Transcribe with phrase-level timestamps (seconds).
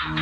[0.00, 0.16] From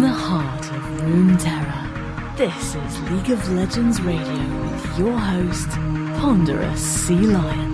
[0.00, 5.70] the heart of Runeterra, this is League of Legends Radio with your host,
[6.20, 7.65] Ponderous Sea Lion.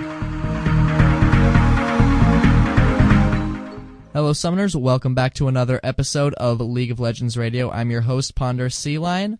[4.15, 4.77] Hello, summoners.
[4.77, 7.71] Welcome back to another episode of League of Legends Radio.
[7.71, 9.39] I'm your host, Ponder Sea Lion.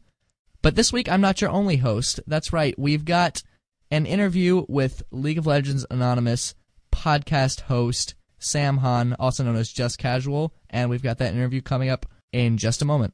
[0.63, 2.21] But this week, I'm not your only host.
[2.27, 2.75] That's right.
[2.79, 3.43] We've got
[3.91, 6.55] an interview with League of Legends Anonymous
[6.91, 10.55] podcast host, Sam Hahn, also known as Just Casual.
[10.71, 13.13] And we've got that interview coming up in just a moment.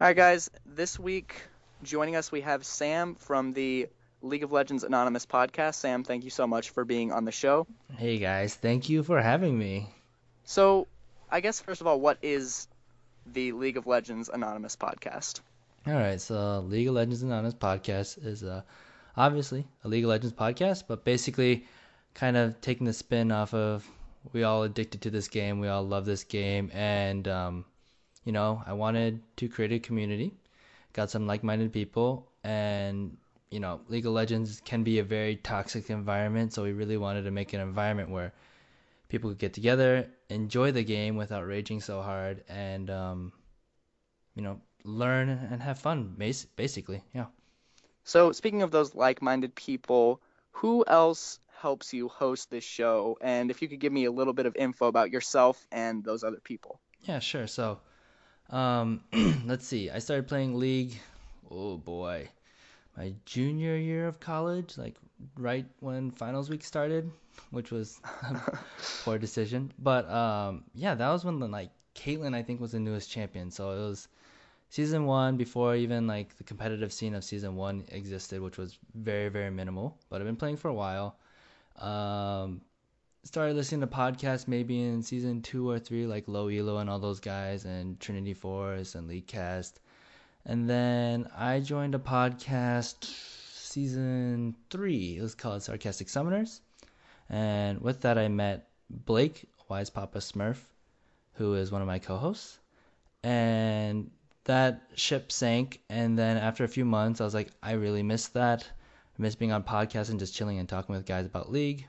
[0.00, 0.50] All right, guys.
[0.64, 1.34] This week,
[1.82, 3.88] joining us, we have Sam from the
[4.22, 5.74] League of Legends Anonymous podcast.
[5.74, 7.66] Sam, thank you so much for being on the show.
[7.94, 9.94] Hey guys, thank you for having me.
[10.48, 10.86] So,
[11.30, 12.68] I guess first of all, what is
[13.34, 15.40] the League of Legends Anonymous podcast?
[15.86, 18.62] All right, so League of Legends Anonymous podcast is uh,
[19.14, 21.66] obviously a League of Legends podcast, but basically
[22.14, 23.86] kind of taking the spin off of
[24.32, 27.66] we all addicted to this game, we all love this game, and um,
[28.24, 30.32] you know, I wanted to create a community,
[30.94, 33.18] got some like-minded people, and
[33.50, 37.24] you know, League of Legends can be a very toxic environment, so we really wanted
[37.24, 38.32] to make an environment where
[39.10, 43.32] people could get together, enjoy the game without raging so hard, and um,
[44.34, 46.14] you know, learn and have fun.
[46.16, 47.26] Bas- basically, yeah.
[48.04, 50.20] So, speaking of those like-minded people,
[50.52, 53.18] who else helps you host this show?
[53.20, 56.24] And if you could give me a little bit of info about yourself and those
[56.24, 56.80] other people.
[57.02, 57.46] Yeah, sure.
[57.46, 57.80] So,
[58.50, 59.02] um,
[59.44, 59.90] let's see.
[59.90, 60.98] I started playing League.
[61.50, 62.28] Oh boy,
[62.96, 64.96] my junior year of college, like
[65.36, 67.10] right when finals week started,
[67.50, 68.58] which was a
[69.04, 69.72] poor decision.
[69.78, 73.50] But um, yeah, that was when like Caitlyn I think was the newest champion.
[73.50, 74.08] So it was
[74.70, 79.28] season one before even like the competitive scene of season one existed, which was very
[79.28, 79.98] very minimal.
[80.08, 81.16] But I've been playing for a while.
[81.78, 82.60] Um,
[83.24, 86.98] started listening to podcasts maybe in season two or three, like Low Elo and all
[86.98, 89.74] those guys, and Trinity Force and Leaguecast.
[90.44, 93.04] And then I joined a podcast
[93.54, 95.18] season three.
[95.18, 96.60] It was called Sarcastic Summoners.
[97.30, 100.58] And with that, I met Blake, Wise Papa Smurf,
[101.34, 102.58] who is one of my co hosts.
[103.22, 104.10] And
[104.44, 105.80] that ship sank.
[105.88, 108.62] And then after a few months, I was like, I really missed that.
[108.62, 111.86] I miss being on podcasts and just chilling and talking with guys about League.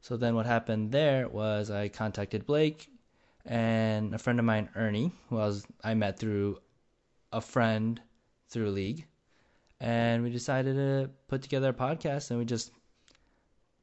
[0.00, 2.88] So then what happened there was I contacted Blake
[3.44, 6.58] and a friend of mine, Ernie, who I, was, I met through
[7.32, 8.00] a friend
[8.48, 9.06] through League,
[9.80, 12.70] and we decided to put together a podcast, and we just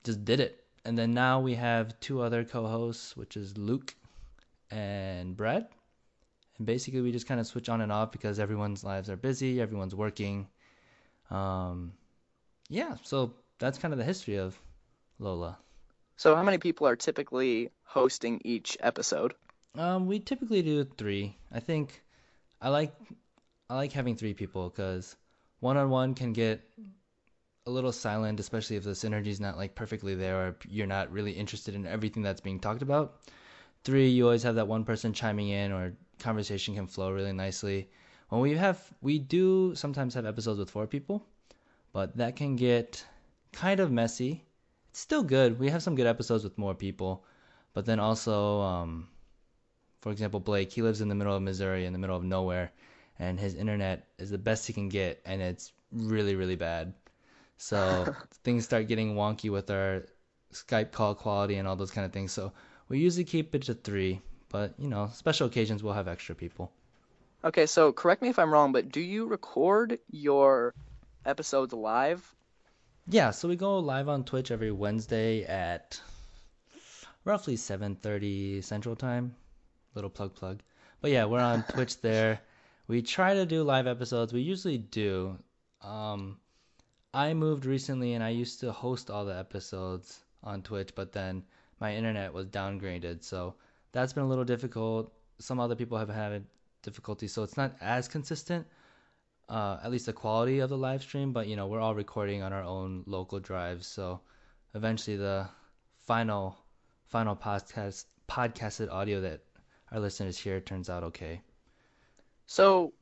[0.03, 0.63] just did it.
[0.85, 3.93] And then now we have two other co-hosts, which is Luke
[4.71, 5.67] and Brad.
[6.57, 9.61] And basically, we just kind of switch on and off because everyone's lives are busy,
[9.61, 10.47] everyone's working.
[11.29, 11.93] Um,
[12.69, 14.59] yeah, so that's kind of the history of
[15.19, 15.57] Lola.
[16.17, 19.33] So, how many people are typically hosting each episode?
[19.75, 21.37] Um, we typically do three.
[21.51, 22.01] I think
[22.61, 22.93] I like
[23.69, 25.15] I like having three people because
[25.59, 26.61] one on one can get
[27.69, 31.31] a little silent, especially if the synergy's not like perfectly there or you're not really
[31.31, 33.21] interested in everything that's being talked about.
[33.83, 37.89] Three, you always have that one person chiming in or conversation can flow really nicely.
[38.29, 41.25] When we have we do sometimes have episodes with four people,
[41.93, 43.05] but that can get
[43.51, 44.43] kind of messy.
[44.89, 45.59] It's still good.
[45.59, 47.23] We have some good episodes with more people,
[47.73, 49.07] but then also um
[50.01, 52.71] for example, Blake, he lives in the middle of Missouri, in the middle of nowhere,
[53.19, 56.93] and his internet is the best he can get, and it's really, really bad.
[57.59, 60.03] So things start getting wonky with our
[60.53, 62.31] Skype call quality and all those kind of things.
[62.31, 62.53] So
[62.87, 66.71] we usually keep it to three, but you know, special occasions we'll have extra people.
[67.43, 70.73] Okay, so correct me if I'm wrong, but do you record your
[71.25, 72.33] episodes live?
[73.07, 76.01] Yeah, so we go live on Twitch every Wednesday at
[77.25, 79.35] roughly 7:30 Central Time.
[79.95, 80.61] Little plug plug.
[81.01, 82.39] But yeah, we're on Twitch there.
[82.87, 84.31] We try to do live episodes.
[84.31, 85.37] We usually do.
[85.81, 86.39] Um,
[87.13, 91.43] I moved recently and I used to host all the episodes on Twitch, but then
[91.79, 93.55] my internet was downgraded, so
[93.91, 95.11] that's been a little difficult.
[95.39, 96.45] Some other people have had
[96.83, 98.67] difficulty, so it's not as consistent.
[99.47, 102.43] Uh, at least the quality of the live stream, but you know we're all recording
[102.43, 104.21] on our own local drives, so
[104.75, 105.49] eventually the
[106.01, 106.55] final
[107.07, 109.41] final podcast podcasted audio that
[109.91, 111.41] our listeners hear turns out okay.
[112.45, 112.93] So,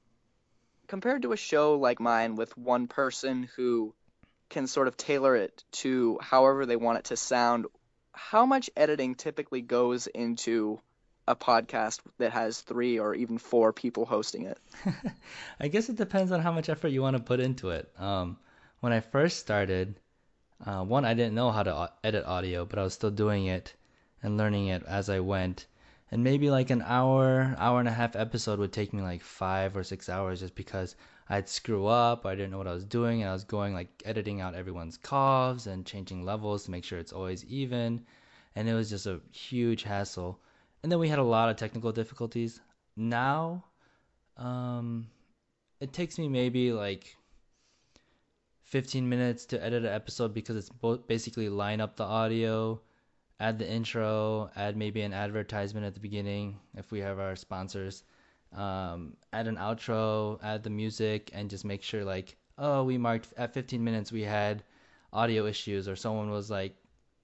[0.88, 3.94] compared to a show like mine with one person who
[4.50, 7.66] can sort of tailor it to however they want it to sound,
[8.14, 10.80] how much editing typically goes into
[11.28, 14.60] a podcast that has three or even four people hosting it?
[15.60, 17.92] I guess it depends on how much effort you want to put into it.
[17.98, 18.38] Um,
[18.80, 20.00] when I first started,
[20.66, 23.74] uh, one, I didn't know how to edit audio, but I was still doing it
[24.24, 25.66] and learning it as I went.
[26.10, 29.76] And maybe like an hour, hour and a half episode would take me like five
[29.76, 30.96] or six hours just because
[31.30, 34.02] I'd screw up, I didn't know what I was doing, and I was going like
[34.06, 38.06] editing out everyone's coughs and changing levels to make sure it's always even.
[38.56, 40.40] And it was just a huge hassle.
[40.82, 42.62] And then we had a lot of technical difficulties.
[42.96, 43.66] Now,
[44.38, 45.08] um,
[45.80, 47.16] it takes me maybe like
[48.64, 50.72] 15 minutes to edit an episode because it's
[51.08, 52.80] basically line up the audio,
[53.40, 58.04] add the intro, add maybe an advertisement at the beginning if we have our sponsors,
[58.56, 63.28] um, add an outro, add the music, and just make sure like, oh, we marked
[63.38, 64.64] at 15 minutes we had
[65.14, 66.76] audio issues or someone was like,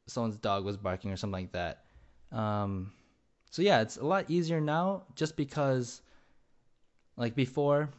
[0.08, 1.86] someone's dog was barking or something like that.
[2.32, 2.92] Um,
[3.52, 6.02] so yeah, it's a lot easier now just because
[7.18, 7.90] like before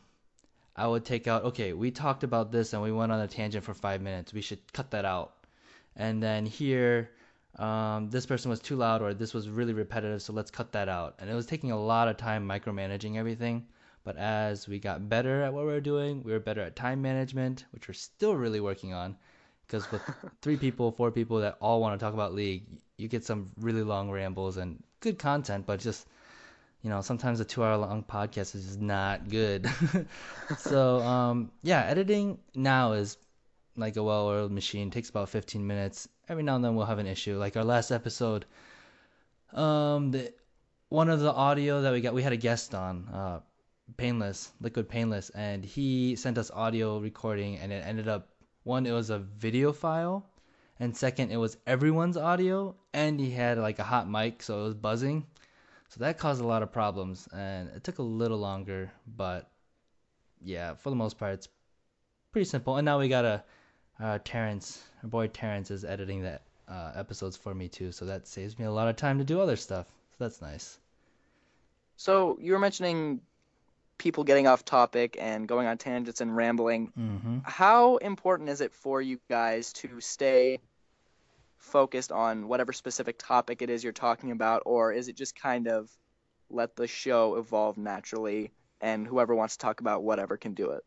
[0.76, 3.64] I would take out, okay, we talked about this and we went on a tangent
[3.64, 4.32] for five minutes.
[4.32, 5.34] We should cut that out.
[5.96, 7.10] And then here,
[7.58, 10.88] um, this person was too loud or this was really repetitive, so let's cut that
[10.88, 11.14] out.
[11.18, 13.66] And it was taking a lot of time micromanaging everything.
[14.02, 17.00] But as we got better at what we were doing, we were better at time
[17.00, 19.16] management, which we're still really working on.
[19.66, 20.02] Because with
[20.42, 22.66] three people, four people that all want to talk about League,
[22.98, 26.06] you get some really long rambles and good content, but just
[26.84, 29.66] you know, sometimes a two hour long podcast is just not good.
[30.58, 33.16] so, um, yeah, editing now is
[33.74, 34.88] like a well oiled machine.
[34.88, 36.08] It takes about 15 minutes.
[36.28, 37.36] Every now and then we'll have an issue.
[37.36, 38.46] Like our last episode,
[39.52, 40.32] um, the
[40.88, 43.40] one of the audio that we got, we had a guest on, uh,
[43.96, 48.28] Painless, Liquid Painless, and he sent us audio recording, and it ended up
[48.62, 50.24] one, it was a video file,
[50.80, 54.64] and second, it was everyone's audio, and he had like a hot mic, so it
[54.64, 55.26] was buzzing.
[55.90, 59.50] So that caused a lot of problems, and it took a little longer, but
[60.40, 61.48] yeah, for the most part, it's
[62.32, 62.76] pretty simple.
[62.76, 63.44] And now we got a
[64.00, 68.26] uh, Terrence, our boy Terrence, is editing that uh, episodes for me too, so that
[68.26, 69.86] saves me a lot of time to do other stuff.
[69.86, 70.78] So that's nice.
[71.96, 73.20] So you were mentioning
[73.98, 76.92] people getting off topic and going on tangents and rambling.
[76.98, 77.38] Mm-hmm.
[77.44, 80.58] How important is it for you guys to stay
[81.58, 85.68] focused on whatever specific topic it is you're talking about, or is it just kind
[85.68, 85.90] of
[86.50, 90.84] let the show evolve naturally and whoever wants to talk about whatever can do it?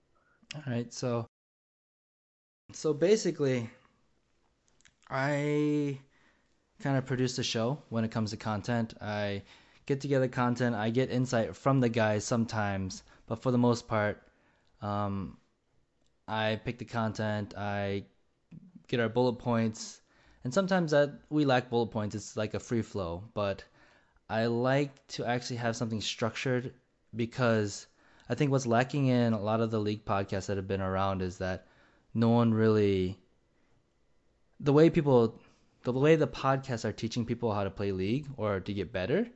[0.56, 1.27] All right, so
[2.72, 3.69] so basically,
[5.10, 6.00] I
[6.81, 8.94] kind of produce the show when it comes to content.
[9.02, 9.44] I
[9.86, 10.75] get together content.
[10.75, 14.22] I get insight from the guys sometimes, but for the most part,
[14.81, 15.38] um,
[16.28, 17.54] I pick the content.
[17.58, 18.06] I
[18.88, 20.02] get our bullet points
[20.48, 22.16] and sometimes that we lack bullet points.
[22.16, 23.66] It's like a free flow, but
[24.30, 26.74] I like to actually have something structured
[27.13, 27.86] because
[28.30, 31.22] I think what's lacking in a lot of the league podcasts that have been around
[31.22, 31.68] is that
[32.13, 33.18] no one really
[34.59, 35.39] the way people
[35.83, 39.27] the way the podcasts are teaching people how to play league or to get better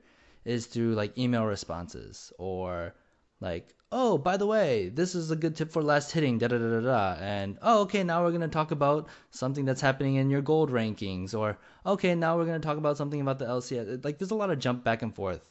[0.45, 2.93] is through like email responses or
[3.39, 6.57] like oh, by the way, this is a good tip for last hitting, da da
[6.57, 7.21] da da da.
[7.21, 10.71] And oh, okay, now we're going to talk about something that's happening in your gold
[10.71, 11.37] rankings.
[11.37, 14.03] Or okay, now we're going to talk about something about the LCS.
[14.03, 15.41] Like, there's a lot of jump back and forth.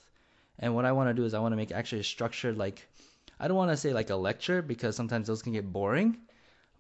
[0.59, 2.87] And what I want to do is I want to make actually a structured, like,
[3.39, 6.19] I don't want to say like a lecture because sometimes those can get boring.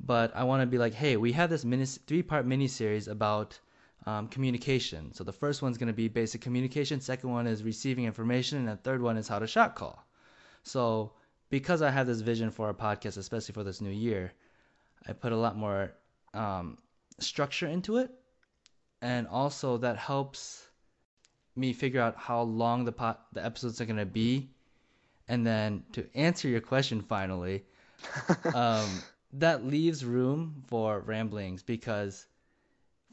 [0.02, 3.07] But I want to be like, hey, we have this mini, three part mini series
[3.09, 3.59] about
[4.07, 5.12] um, communication.
[5.12, 8.69] So the first one's going to be basic communication, second one is receiving information, and
[8.69, 10.04] the third one is how to shot call.
[10.62, 11.12] So
[11.50, 14.33] because I have this vision for our podcast, especially for this new year,
[15.07, 15.92] I put a lot more
[16.33, 16.78] um,
[17.19, 18.11] structure into it,
[19.02, 20.66] and also that helps
[21.57, 24.50] me figure out how long the pot the episodes are gonna be,
[25.28, 27.64] and then to answer your question finally,
[28.54, 28.88] um,
[29.35, 32.27] that leaves room for ramblings because,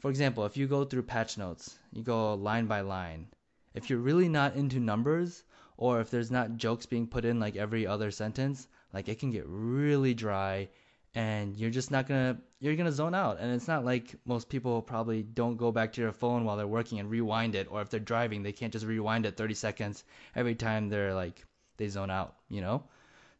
[0.00, 3.28] for example, if you go through patch notes, you go line by line.
[3.74, 5.44] If you're really not into numbers,
[5.76, 9.30] or if there's not jokes being put in like every other sentence, like it can
[9.30, 10.68] get really dry
[11.14, 14.82] and you're just not gonna you're gonna zone out and it's not like most people
[14.82, 17.88] probably don't go back to their phone while they're working and rewind it or if
[17.88, 20.04] they're driving they can't just rewind it 30 seconds
[20.36, 21.44] every time they're like
[21.76, 22.84] they zone out you know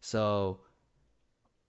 [0.01, 0.61] so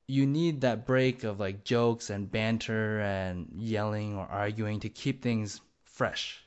[0.10, 5.22] you need that break of like jokes and banter and yelling or arguing to keep
[5.22, 6.44] things fresh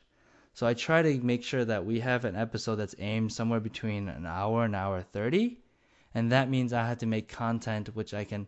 [0.55, 4.09] so I try to make sure that we have an episode that's aimed somewhere between
[4.09, 5.59] an hour and hour 30.
[6.15, 8.47] And that means I have to make content which I can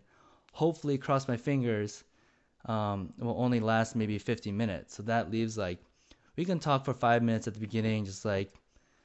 [0.53, 2.05] hopefully cross my fingers
[2.67, 4.95] um, will only last maybe 50 minutes.
[4.95, 5.79] So that leaves like
[6.37, 8.53] we can talk for five minutes at the beginning, just like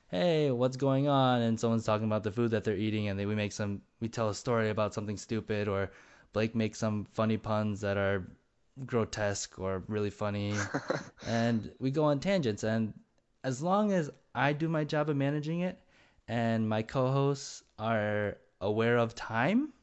[0.10, 1.42] hey, what's going on?
[1.42, 4.08] And someone's talking about the food that they're eating, and then we make some, we
[4.08, 5.92] tell a story about something stupid, or
[6.34, 8.28] Blake makes some funny puns that are
[8.86, 10.56] grotesque or really funny,
[11.28, 12.63] and we go on tangents.
[12.63, 12.94] And
[13.44, 15.80] as long as I do my job of managing it,
[16.28, 19.74] and my co-hosts are aware of time,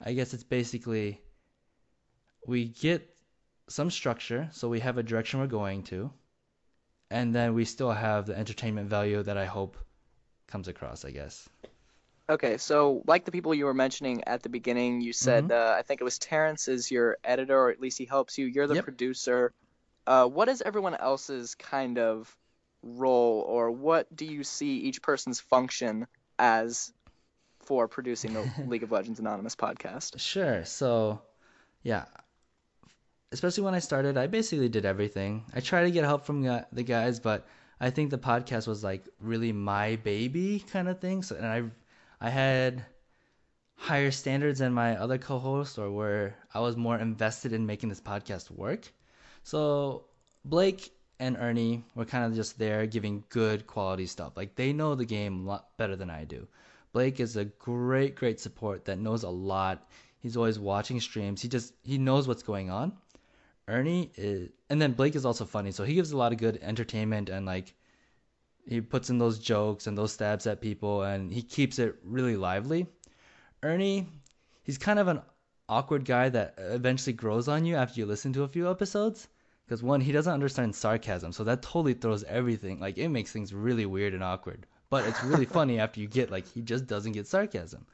[0.00, 1.20] I guess it's basically
[2.46, 3.08] we get
[3.68, 6.10] some structure, so we have a direction we're going to
[7.12, 9.76] and then we still have the entertainment value that I hope
[10.48, 11.48] comes across, I guess.
[12.30, 15.50] Okay, so like the people you were mentioning at the beginning, you said Mhm.
[15.52, 18.46] uh, I think it was Terrence is your editor, or at least he helps you.
[18.46, 18.84] You're the Yep.
[18.84, 19.52] producer.
[20.06, 22.34] Uh, what is everyone else's kind of
[22.82, 26.06] role, or what do you see each person's function
[26.38, 26.92] as
[27.60, 30.18] for producing the League of Legends Anonymous podcast?
[30.18, 30.64] Sure.
[30.64, 31.20] So,
[31.82, 32.06] yeah.
[33.32, 35.44] Especially when I started, I basically did everything.
[35.54, 37.46] I tried to get help from the guys, but
[37.80, 41.22] I think the podcast was like really my baby kind of thing.
[41.22, 41.62] So, and I,
[42.20, 42.84] I had
[43.74, 48.00] higher standards than my other co-hosts, or where I was more invested in making this
[48.00, 48.86] podcast work.
[49.42, 50.04] So
[50.44, 54.36] Blake and Ernie were kind of just there giving good quality stuff.
[54.36, 56.46] Like they know the game a lot better than I do.
[56.92, 59.88] Blake is a great, great support that knows a lot.
[60.20, 61.42] He's always watching streams.
[61.42, 62.92] He just he knows what's going on.
[63.68, 66.58] Ernie is, and then Blake is also funny, so he gives a lot of good
[66.62, 67.74] entertainment and like
[68.66, 72.36] he puts in those jokes and those stabs at people, and he keeps it really
[72.36, 72.86] lively.
[73.62, 74.08] Ernie,
[74.62, 75.20] he's kind of an
[75.68, 79.28] awkward guy that eventually grows on you after you listen to a few episodes.
[79.64, 82.78] Because one, he doesn't understand sarcasm, so that totally throws everything.
[82.78, 84.66] Like it makes things really weird and awkward.
[84.90, 87.86] But it's really funny after you get like he just doesn't get sarcasm.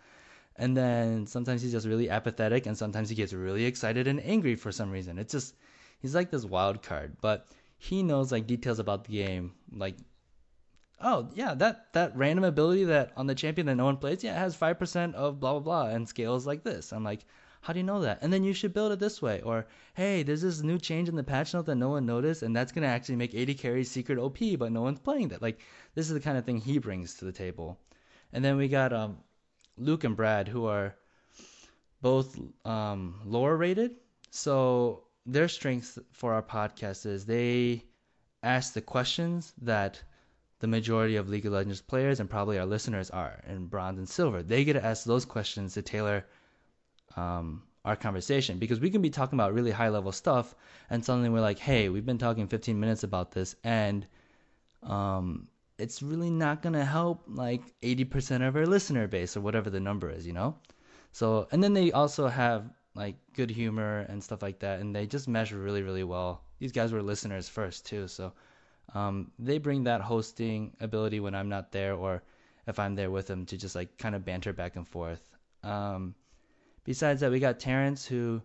[0.59, 4.57] And then sometimes he's just really apathetic, and sometimes he gets really excited and angry
[4.57, 5.19] for some reason.
[5.19, 5.55] It's just
[6.01, 7.47] he's like this wild card, but
[7.79, 9.97] he knows like details about the game, like
[11.01, 14.35] oh yeah, that that random ability that on the champion that no one plays, yeah,
[14.35, 16.93] it has five percent of blah blah blah and scales like this.
[16.93, 17.25] I'm like,
[17.61, 18.19] how do you know that?
[18.23, 21.17] And then you should build it this way, or hey, there's this new change in
[21.17, 24.19] the patch note that no one noticed, and that's gonna actually make AD carries secret
[24.19, 25.43] OP, but no one's playing that.
[25.43, 25.61] Like
[25.95, 27.79] this is the kind of thing he brings to the table.
[28.33, 29.19] And then we got um,
[29.79, 30.95] Luke and Brad who are
[32.01, 33.97] both um, lower rated,
[34.31, 37.85] so their strength for our podcast is they
[38.43, 40.03] ask the questions that
[40.61, 44.09] the majority of League of Legends players and probably our listeners are in bronze and
[44.09, 44.43] silver.
[44.43, 46.25] They get to ask those questions to tailor
[47.17, 50.55] um, our conversation because we can be talking about really high level stuff
[50.91, 54.07] and suddenly we're like, hey, we've been talking 15 minutes about this and
[54.83, 59.81] um, it's really not gonna help like 80% of our listener base or whatever the
[59.81, 60.57] number is, you know.
[61.13, 65.07] So and then they also have like good humor and stuff like that, and they
[65.07, 66.43] just mesh really really well.
[66.59, 68.33] These guys were listeners first too, so
[68.95, 72.23] um, they bring that hosting ability when I'm not there or
[72.67, 75.23] if I'm there with them to just like kind of banter back and forth.
[75.63, 76.15] Um,
[76.85, 78.43] besides that, we got Terrence who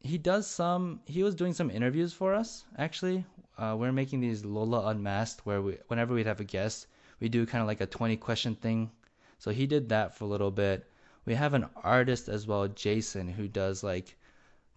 [0.00, 1.00] he does some.
[1.06, 3.24] He was doing some interviews for us actually.
[3.60, 6.86] Uh, we're making these Lola Unmasked where we whenever we'd have a guest,
[7.20, 8.90] we do kind of like a 20 question thing.
[9.38, 10.86] So he did that for a little bit.
[11.26, 14.16] We have an artist as well, Jason, who does like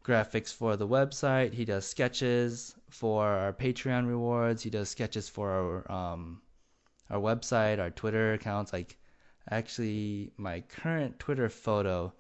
[0.04, 1.54] graphics for the website.
[1.54, 4.62] He does sketches for our Patreon rewards.
[4.62, 6.42] He does sketches for our um,
[7.10, 8.74] our website, our Twitter accounts.
[8.74, 8.98] Like,
[9.50, 12.12] actually, my current Twitter photo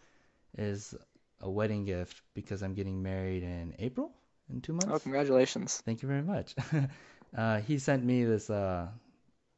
[0.57, 0.95] is
[1.41, 4.13] a wedding gift because I'm getting married in April
[4.53, 4.87] in two months.
[4.89, 5.81] Oh, congratulations!
[5.85, 6.55] Thank you very much.
[7.37, 8.87] uh, he sent me this uh,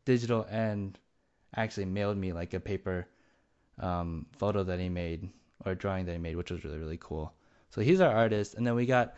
[0.06, 0.98] digital and
[1.56, 3.08] actually mailed me like a paper
[3.80, 5.30] um, photo that he made
[5.66, 7.34] or drawing that he made, which was really really cool.
[7.72, 9.16] So he's our artist, and then we got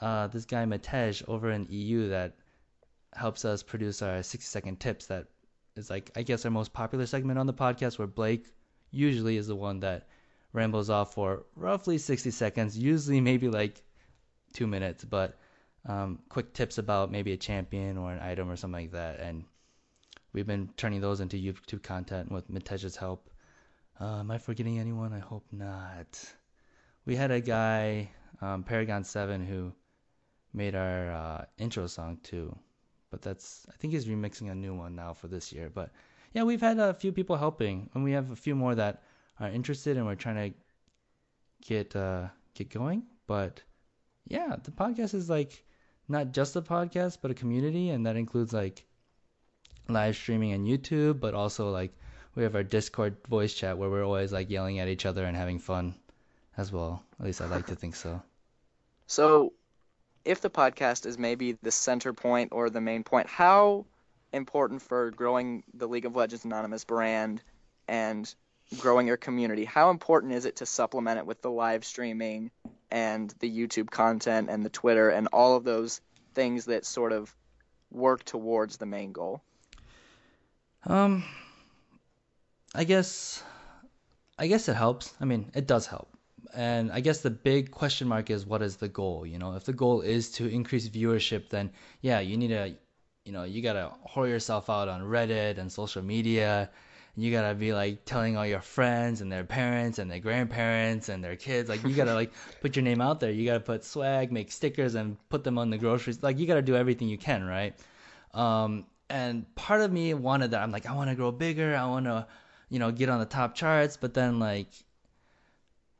[0.00, 2.34] uh, this guy Matej over in EU that
[3.14, 5.06] helps us produce our 60 second tips.
[5.06, 5.26] That
[5.76, 8.46] is like I guess our most popular segment on the podcast, where Blake
[8.90, 10.08] usually is the one that
[10.52, 13.82] rambles off for roughly 60 seconds, usually maybe like
[14.52, 15.38] two minutes, but
[15.86, 19.20] um, quick tips about maybe a champion or an item or something like that.
[19.20, 19.44] And
[20.32, 23.30] we've been turning those into YouTube content with Matej's help.
[24.00, 25.12] Uh, am I forgetting anyone?
[25.12, 26.18] I hope not.
[27.04, 29.72] We had a guy, um, Paragon Seven, who
[30.54, 32.56] made our uh, intro song too,
[33.10, 35.70] but that's I think he's remixing a new one now for this year.
[35.72, 35.90] But
[36.32, 39.02] yeah, we've had a few people helping, and we have a few more that
[39.40, 40.58] are interested, and we're trying to
[41.66, 43.02] get uh, get going.
[43.26, 43.62] But
[44.26, 45.64] yeah, the podcast is like
[46.08, 48.84] not just a podcast, but a community, and that includes like
[49.88, 51.92] live streaming on YouTube, but also like
[52.34, 55.36] we have our Discord voice chat where we're always like yelling at each other and
[55.36, 55.94] having fun
[56.56, 57.02] as well.
[57.18, 58.22] At least I like to think so.
[59.08, 59.52] So,
[60.24, 63.84] if the podcast is maybe the center point or the main point, how
[64.32, 67.42] important for growing the League of Legends Anonymous brand
[67.88, 68.32] and
[68.78, 72.50] growing your community, how important is it to supplement it with the live streaming
[72.92, 76.02] and the YouTube content and the Twitter and all of those
[76.34, 77.34] things that sort of
[77.90, 79.42] work towards the main goal?
[80.84, 81.24] Um,
[82.74, 83.42] I guess,
[84.38, 85.14] I guess it helps.
[85.20, 86.08] I mean, it does help.
[86.54, 89.24] And I guess the big question mark is what is the goal?
[89.24, 91.70] You know, if the goal is to increase viewership, then
[92.02, 92.74] yeah, you need to,
[93.24, 96.68] you know, you gotta whore yourself out on Reddit and social media.
[97.14, 101.10] And you gotta be like telling all your friends and their parents and their grandparents
[101.10, 101.68] and their kids.
[101.68, 103.30] Like you gotta like put your name out there.
[103.30, 106.22] You gotta put swag, make stickers, and put them on the groceries.
[106.22, 107.74] Like you gotta do everything you can, right?
[108.32, 110.62] Um, and part of me wanted that.
[110.62, 111.76] I'm like, I want to grow bigger.
[111.76, 112.26] I want to,
[112.70, 113.98] you know, get on the top charts.
[113.98, 114.68] But then like,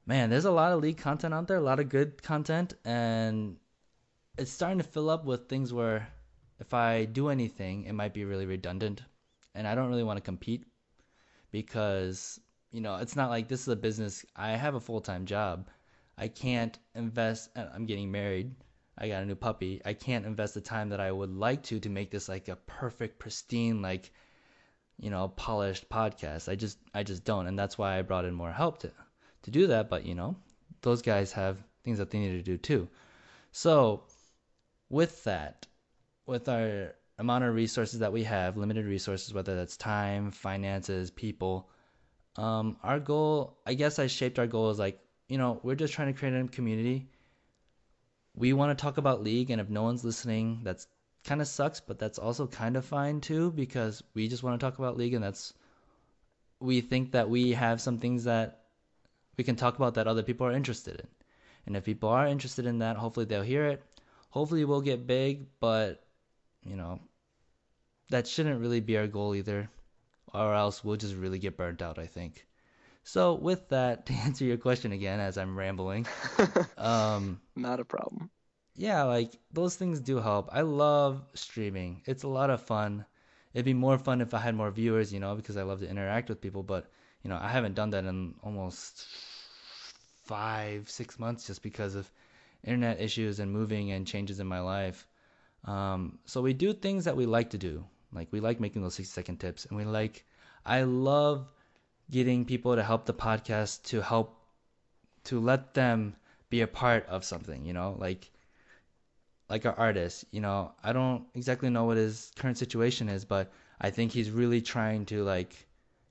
[0.06, 3.56] man, there's a lot of league content out there, a lot of good content, and
[4.38, 6.08] it's starting to fill up with things where
[6.58, 9.02] if I do anything, it might be really redundant,
[9.54, 10.64] and I don't really want to compete
[11.52, 12.40] because
[12.72, 14.26] you know it's not like this is a business.
[14.34, 15.68] I have a full time job.
[16.18, 17.50] I can't invest.
[17.56, 18.54] I'm getting married.
[18.98, 19.80] I got a new puppy.
[19.84, 22.56] I can't invest the time that I would like to to make this like a
[22.56, 24.10] perfect, pristine, like
[24.98, 26.48] you know, polished podcast.
[26.48, 28.90] I just I just don't, and that's why I brought in more help to
[29.42, 29.88] to do that.
[29.88, 30.36] But you know,
[30.82, 32.88] those guys have things that they need to do too.
[33.52, 34.04] So
[34.88, 35.66] with that,
[36.26, 41.70] with our amount of resources that we have, limited resources, whether that's time, finances, people,
[42.36, 44.98] um, our goal, I guess I shaped our goal as like,
[45.28, 47.08] you know, we're just trying to create a community.
[48.34, 50.86] We want to talk about league and if no one's listening that's
[51.24, 54.66] kind of sucks but that's also kind of fine too because we just want to
[54.66, 55.54] talk about league and that's
[56.58, 58.62] we think that we have some things that
[59.36, 61.06] we can talk about that other people are interested in.
[61.66, 63.82] And if people are interested in that hopefully they'll hear it.
[64.30, 66.02] Hopefully we'll get big but
[66.64, 67.00] you know
[68.12, 69.68] that shouldn't really be our goal either
[70.32, 72.46] or else we'll just really get burnt out i think
[73.04, 76.06] so with that, to answer your question again, as I'm rambling,
[76.78, 78.30] um, not a problem.
[78.74, 80.48] Yeah, like those things do help.
[80.52, 82.02] I love streaming.
[82.06, 83.04] It's a lot of fun.
[83.52, 85.88] It'd be more fun if I had more viewers, you know, because I love to
[85.88, 86.62] interact with people.
[86.62, 86.90] But
[87.22, 89.06] you know, I haven't done that in almost
[90.24, 92.10] five, six months just because of
[92.64, 95.06] internet issues and moving and changes in my life.
[95.64, 97.84] Um, so we do things that we like to do.
[98.12, 100.24] Like we like making those 60 second tips, and we like.
[100.64, 101.48] I love
[102.10, 104.38] getting people to help the podcast to help
[105.24, 106.14] to let them
[106.50, 108.30] be a part of something, you know, like
[109.48, 113.52] like an artist, you know, I don't exactly know what his current situation is, but
[113.80, 115.54] I think he's really trying to like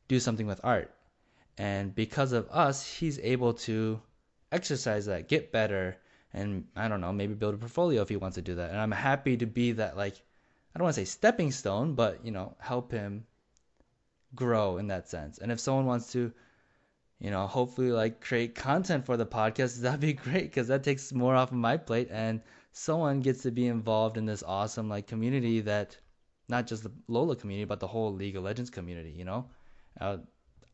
[0.08, 0.94] do something with art.
[1.58, 4.02] And because of us, he's able to
[4.52, 5.98] exercise that, get better,
[6.34, 8.72] and I don't know, maybe build a portfolio if he wants to do that.
[8.72, 10.22] And I'm happy to be that like
[10.74, 13.26] I don't want to say stepping stone, but you know, help him
[14.34, 15.38] grow in that sense.
[15.38, 16.32] And if someone wants to,
[17.20, 21.12] you know, hopefully like create content for the podcast, that'd be great because that takes
[21.12, 25.08] more off of my plate and someone gets to be involved in this awesome like
[25.08, 25.98] community that
[26.48, 29.50] not just the Lola community but the whole League of Legends community, you know?
[30.00, 30.18] Uh,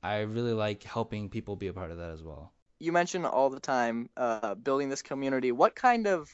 [0.04, 2.54] I really like helping people be a part of that as well.
[2.80, 5.52] You mention all the time uh, building this community.
[5.52, 6.30] What kind of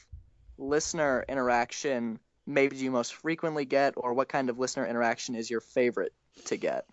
[0.58, 5.60] listener interaction maybe you most frequently get, or what kind of listener interaction is your
[5.60, 6.12] favorite
[6.46, 6.86] to get?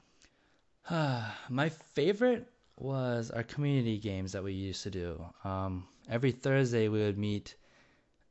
[0.90, 5.24] My favorite was our community games that we used to do.
[5.44, 7.56] Um, every Thursday we would meet.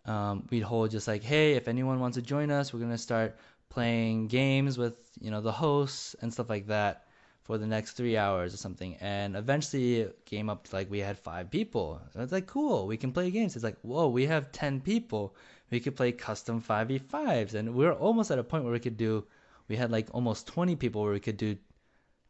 [0.07, 3.37] Um, we'd hold just like, hey, if anyone wants to join us, we're gonna start
[3.69, 7.07] playing games with you know the hosts and stuff like that
[7.45, 8.97] for the next three hours or something.
[9.01, 12.01] And eventually it came up to like we had five people.
[12.15, 13.55] It's like cool, we can play games.
[13.55, 15.37] It's like whoa, we have ten people.
[15.71, 18.73] We could play custom five v fives, and we we're almost at a point where
[18.73, 19.27] we could do.
[19.69, 21.57] We had like almost twenty people where we could do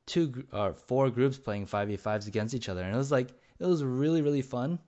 [0.06, 3.28] two or four groups playing 5v5s against each other and it was like
[3.60, 4.80] it was really really fun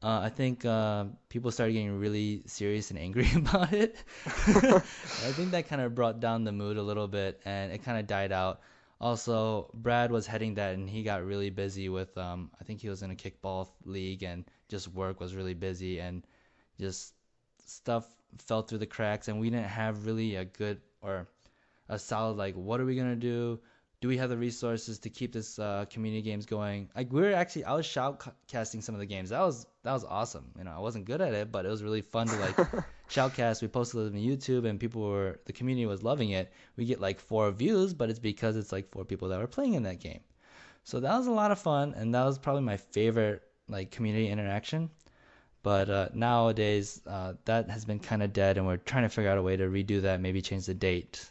[0.00, 3.96] uh, I think uh, people started getting really serious and angry about it.
[4.26, 7.98] I think that kind of brought down the mood a little bit, and it kind
[7.98, 8.60] of died out.
[9.00, 12.16] Also, Brad was heading that, and he got really busy with.
[12.16, 15.98] Um, I think he was in a kickball league, and just work was really busy,
[15.98, 16.24] and
[16.78, 17.12] just
[17.68, 18.06] stuff
[18.38, 21.28] fell through the cracks, and we didn't have really a good or
[21.88, 23.60] a solid like, what are we gonna do?
[24.00, 26.88] do we have the resources to keep this uh, community games going?
[26.94, 29.30] Like we were actually, I was shoutcasting some of the games.
[29.30, 30.52] That was that was awesome.
[30.56, 32.56] You know, I wasn't good at it, but it was really fun to like
[33.10, 33.60] shoutcast.
[33.60, 36.52] We posted it on YouTube, and people were the community was loving it.
[36.76, 39.74] We get like four views, but it's because it's like four people that were playing
[39.74, 40.20] in that game.
[40.84, 44.28] So that was a lot of fun, and that was probably my favorite like community
[44.28, 44.90] interaction.
[45.68, 49.30] But uh, nowadays, uh, that has been kind of dead, and we're trying to figure
[49.30, 50.18] out a way to redo that.
[50.18, 51.30] Maybe change the date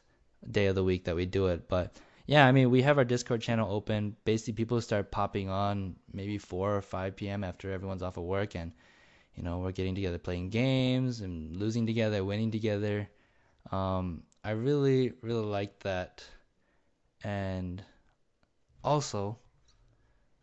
[0.51, 1.67] day of the week that we do it.
[1.67, 1.97] But
[2.27, 4.15] yeah, I mean, we have our Discord channel open.
[4.25, 7.43] Basically, people start popping on maybe 4 or 5 p.m.
[7.43, 8.73] after everyone's off of work, and
[9.33, 13.09] you know, we're getting together, playing games, and losing together, winning together.
[13.71, 16.23] Um, I really, really like that,
[17.23, 17.83] and
[18.83, 19.39] also,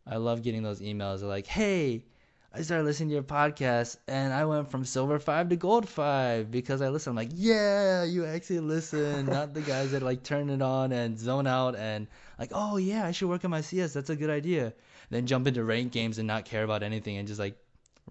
[0.04, 1.22] I love getting those emails.
[1.22, 2.06] Like, "Hey,
[2.56, 6.52] I started listening to your podcast and I went from silver five to gold five
[6.52, 7.10] because I listen.
[7.10, 11.18] I'm like, yeah, you actually listen, not the guys that like turn it on and
[11.18, 12.06] zone out and
[12.38, 13.92] like, oh yeah, I should work on my CS.
[13.92, 14.72] That's a good idea.
[15.10, 17.56] Then jump into ranked games and not care about anything and just like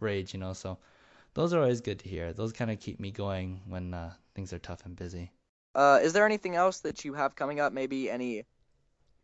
[0.02, 0.52] rage, you know.
[0.52, 0.78] So
[1.36, 2.34] those are always good to hear.
[2.34, 5.32] Those kind of keep me going when uh, things are tough and busy.
[5.74, 7.72] Uh, is there anything else that you have coming up?
[7.72, 8.44] Maybe any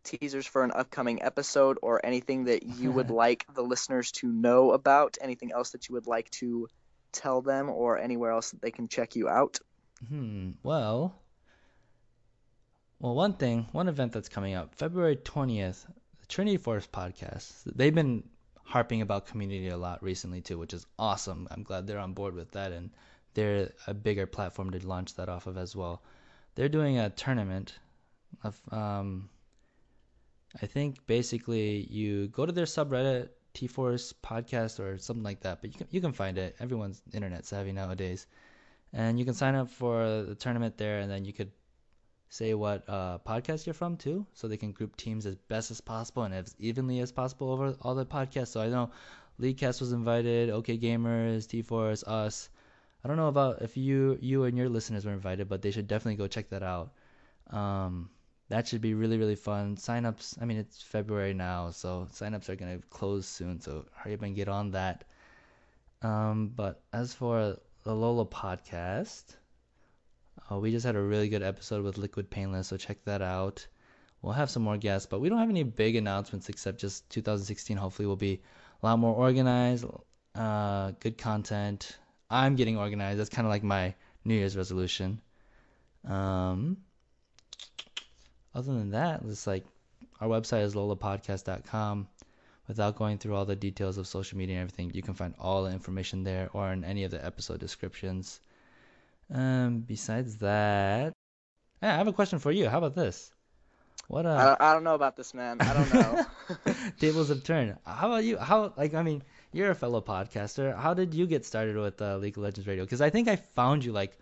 [0.03, 4.71] teasers for an upcoming episode or anything that you would like the listeners to know
[4.71, 5.17] about?
[5.21, 6.67] Anything else that you would like to
[7.11, 9.59] tell them or anywhere else that they can check you out?
[10.07, 10.51] Hmm.
[10.63, 11.19] Well,
[12.99, 15.85] well, one thing, one event that's coming up, February 20th,
[16.19, 17.51] the Trinity Force podcast.
[17.65, 18.23] They've been
[18.63, 21.47] harping about community a lot recently too, which is awesome.
[21.49, 22.91] I'm glad they're on board with that and
[23.33, 26.03] they're a bigger platform to launch that off of as well.
[26.55, 27.73] They're doing a tournament
[28.43, 29.29] of um
[30.61, 35.71] I think basically you go to their subreddit T-Force podcast or something like that, but
[35.71, 36.55] you can you can find it.
[36.59, 38.27] Everyone's internet savvy nowadays,
[38.93, 41.51] and you can sign up for the tournament there, and then you could
[42.29, 45.81] say what uh, podcast you're from too, so they can group teams as best as
[45.81, 48.49] possible and as evenly as possible over all the podcasts.
[48.49, 48.91] So I know
[49.39, 52.49] Leaguecast was invited, OK Gamers, T-Force, us.
[53.03, 55.87] I don't know about if you you and your listeners were invited, but they should
[55.87, 56.91] definitely go check that out.
[57.49, 58.09] Um,
[58.49, 59.77] that should be really really fun.
[59.77, 64.23] Signups, I mean it's February now, so signups are gonna close soon, so hurry up
[64.23, 65.05] and get on that.
[66.01, 69.23] Um, but as for the Lola podcast,
[70.51, 73.65] uh, we just had a really good episode with Liquid Painless, so check that out.
[74.21, 77.77] We'll have some more guests, but we don't have any big announcements except just 2016.
[77.77, 78.41] Hopefully, will be
[78.81, 79.85] a lot more organized,
[80.35, 81.97] uh, good content.
[82.29, 83.19] I'm getting organized.
[83.19, 85.21] That's kind of like my New Year's resolution.
[86.05, 86.77] Um,
[88.53, 89.65] other than that, it's like
[90.21, 92.07] our website is lolapodcast.com.
[92.67, 95.63] Without going through all the details of social media and everything, you can find all
[95.63, 98.39] the information there or in any of the episode descriptions.
[99.33, 101.13] Um, besides that,
[101.81, 102.69] yeah, I have a question for you.
[102.69, 103.31] How about this?
[104.07, 104.55] What uh?
[104.59, 105.57] I, I don't know about this, man.
[105.61, 106.25] I don't know.
[106.99, 107.77] Tables have turned.
[107.85, 108.37] How about you?
[108.37, 110.75] How like I mean, you're a fellow podcaster.
[110.75, 112.83] How did you get started with uh, League of Legends Radio?
[112.83, 114.17] Because I think I found you like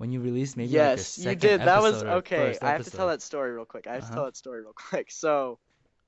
[0.00, 1.60] when you released maybe yes, like you did.
[1.60, 2.56] That was okay.
[2.62, 3.86] I have to tell that story real quick.
[3.86, 4.10] I have uh-huh.
[4.10, 5.10] to tell that story real quick.
[5.20, 5.58] So,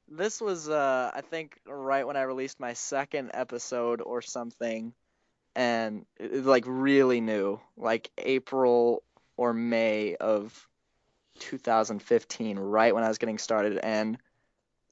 [0.09, 4.95] this was uh, I think right when I released my second episode or something,
[5.55, 9.03] and it, it, like really new, like April
[9.37, 10.67] or May of
[11.41, 14.17] 2015, right when I was getting started, and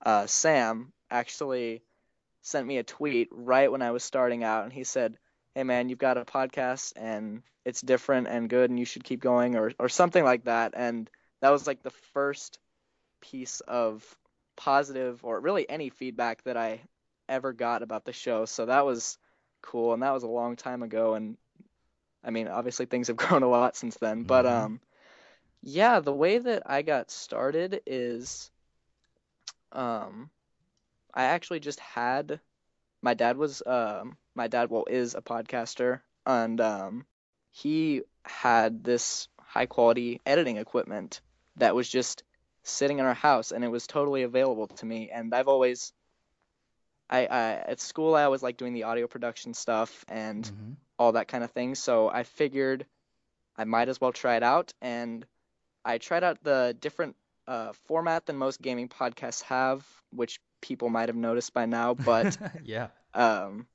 [0.04, 1.80] uh, Sam actually
[2.42, 5.16] sent me a tweet right when I was starting out, and he said,
[5.54, 9.20] "Hey man, you've got a podcast and it's different and good and you should keep
[9.20, 10.74] going or or something like that.
[10.76, 11.08] And
[11.40, 12.58] that was like the first
[13.22, 14.04] piece of
[14.56, 16.80] positive or really any feedback that I
[17.28, 18.44] ever got about the show.
[18.44, 19.18] So that was
[19.62, 21.14] cool and that was a long time ago.
[21.14, 21.36] And
[22.24, 24.18] I mean obviously things have grown a lot since then.
[24.18, 24.26] Mm-hmm.
[24.26, 24.80] but um
[25.62, 28.50] yeah the way that I got started is
[29.70, 30.28] um
[31.14, 32.40] I actually just had
[33.00, 36.00] my dad was um my dad well is a podcaster.
[36.26, 37.06] And um
[37.50, 41.20] he had this high quality editing equipment
[41.56, 42.22] that was just
[42.62, 45.10] sitting in our house and it was totally available to me.
[45.10, 45.92] And I've always
[47.08, 50.72] I, I at school I was like doing the audio production stuff and mm-hmm.
[50.98, 51.74] all that kind of thing.
[51.74, 52.86] So I figured
[53.56, 54.72] I might as well try it out.
[54.80, 55.26] And
[55.84, 57.16] I tried out the different
[57.48, 62.36] uh, format than most gaming podcasts have which people might have noticed by now but
[62.64, 62.88] yeah.
[63.14, 63.66] um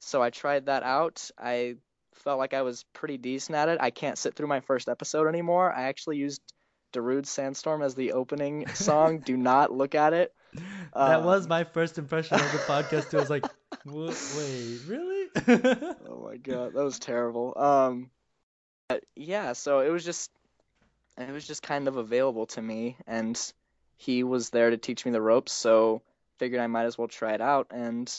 [0.00, 1.30] so I tried that out.
[1.38, 1.76] I
[2.14, 3.78] felt like I was pretty decent at it.
[3.80, 5.72] I can't sit through my first episode anymore.
[5.72, 6.42] I actually used
[6.92, 9.20] Darude Sandstorm as the opening song.
[9.20, 10.34] Do not look at it.
[10.94, 13.18] That um, was my first impression of the podcast too.
[13.18, 13.44] I was like,
[13.84, 15.28] wait, really?
[16.08, 17.54] oh my god, that was terrible.
[17.56, 18.10] Um,
[19.14, 20.30] yeah, so it was just,
[21.16, 23.40] it was just kind of available to me, and
[23.96, 25.52] he was there to teach me the ropes.
[25.52, 26.02] So
[26.38, 28.12] figured I might as well try it out, and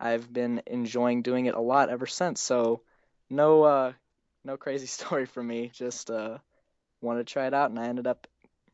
[0.00, 2.40] I've been enjoying doing it a lot ever since.
[2.40, 2.82] So
[3.30, 3.92] no uh
[4.44, 5.70] no crazy story for me.
[5.72, 6.38] Just uh
[7.00, 8.26] wanted to try it out and I ended up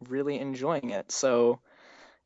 [0.08, 1.12] really enjoying it.
[1.12, 1.60] So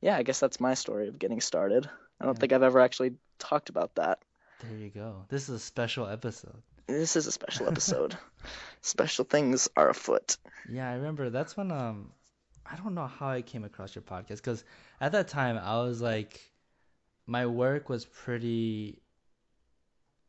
[0.01, 1.89] yeah, I guess that's my story of getting started.
[2.21, 2.41] I don't yeah.
[2.41, 4.21] think I've ever actually talked about that.
[4.61, 5.25] There you go.
[5.29, 6.63] This is a special episode.
[6.87, 8.17] This is a special episode.
[8.81, 10.37] special things are afoot.
[10.71, 12.13] Yeah, I remember that's when um
[12.71, 14.65] I don't know how I came across your podcast because
[15.01, 16.41] at that time I was like,
[17.27, 19.03] my work was pretty.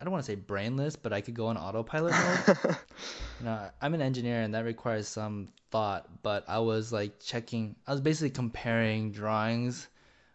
[0.02, 2.58] I don't want to say brainless, but I could go on autopilot mode.
[3.40, 7.76] you know, I'm an engineer and that requires some thought, but I was like checking.
[7.86, 9.88] I was basically comparing drawings.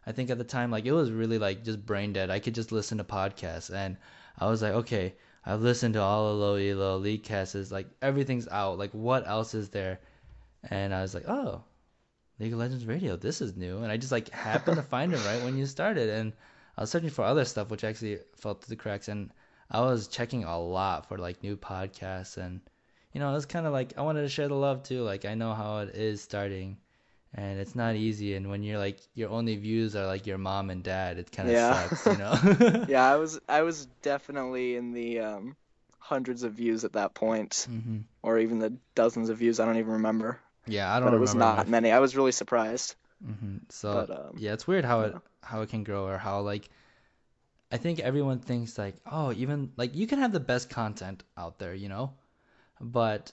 [0.07, 2.31] I think at the time, like it was really like just brain dead.
[2.31, 3.97] I could just listen to podcasts, and
[4.39, 8.47] I was like, okay, I've listened to all of Low Elo, League casts, like everything's
[8.47, 8.79] out.
[8.79, 9.99] Like what else is there?
[10.71, 11.65] And I was like, oh,
[12.39, 13.79] League of Legends Radio, this is new.
[13.79, 16.09] And I just like happened to find it right when you started.
[16.09, 16.33] And
[16.77, 19.09] I was searching for other stuff which actually fell through the cracks.
[19.09, 19.31] And
[19.71, 22.37] I was checking a lot for like new podcasts.
[22.37, 22.61] And,
[23.13, 25.03] you know, it was kind of like I wanted to share the love too.
[25.03, 26.79] Like I know how it is starting.
[27.35, 28.35] And it's not easy.
[28.35, 31.49] And when you're like, your only views are like your mom and dad, it kind
[31.51, 31.73] of Yeah.
[31.89, 32.35] sucks, you know?
[32.89, 35.57] yeah, I was I was definitely in the um,
[35.99, 39.61] hundreds of views at that point, hmm or even the dozens of views.
[39.61, 41.93] I don't even remember, Yeah, I don't but it was not many.
[41.93, 42.95] I was really surprised.
[43.25, 46.41] hmm So But, um, yeah, it's weird how it how it can grow or how
[46.41, 46.69] like
[47.71, 51.59] I think everyone thinks like oh even like you can have the best content out
[51.59, 52.15] there you know,
[52.81, 53.33] but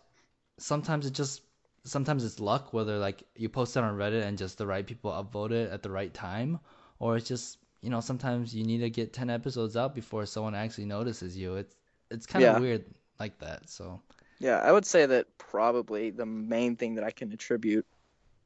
[0.57, 1.41] sometimes it just
[1.83, 5.11] sometimes it's luck whether like you post it on Reddit and just the right people
[5.11, 6.59] upvote it at the right time
[6.99, 10.55] or it's just you know sometimes you need to get ten episodes out before someone
[10.55, 11.55] actually notices you.
[11.55, 11.75] It's
[12.11, 12.59] it's kind of Yeah.
[12.59, 12.85] weird
[13.19, 13.69] like that.
[13.69, 14.01] So
[14.39, 17.85] Yeah, I would say that probably the main thing that I can attribute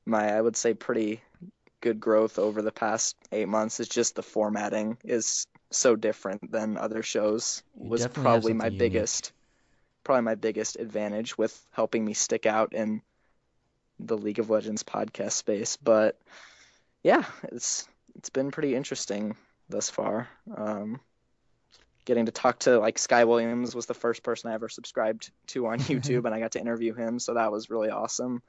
[0.05, 1.21] my, I would say, pretty
[1.81, 6.77] good growth over the past eight months is just the formatting is so different than
[6.77, 7.63] other shows.
[7.81, 8.79] You Was probably my unique.
[8.79, 9.31] biggest,
[10.03, 13.01] probably my biggest advantage with helping me stick out in
[13.99, 15.77] the League of Legends podcast space.
[15.77, 16.17] But
[17.03, 19.35] yeah, it's it's been pretty interesting
[19.69, 20.29] thus far.
[20.55, 20.99] Um,
[22.05, 25.67] getting to talk to like Sky Williams was the first person I ever subscribed to
[25.67, 28.41] on YouTube, and I got to interview him, so that was really awesome.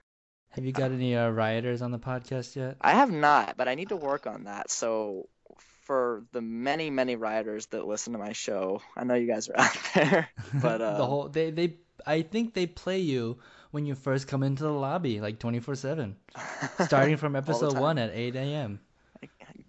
[0.50, 2.76] have you got any uh, rioters on the podcast yet?
[2.80, 4.70] I have not, but I need to work on that.
[4.70, 5.28] So
[5.88, 9.58] for the many many Rioters that listen to my show, I know you guys are
[9.58, 13.38] out there, but uh, the whole they they I think they play you
[13.72, 16.14] when you first come into the lobby like 24/7
[16.86, 18.80] starting from episode 1 at 8 a.m.